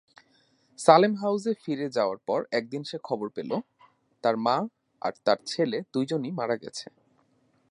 [0.79, 3.51] সালেম হাউসে ফিরে যাওয়ার পর একদিন সে খবর পেল,
[4.23, 4.57] তার মা
[5.01, 6.85] আর তার ছেলে দু'জনেই মারা গেছে।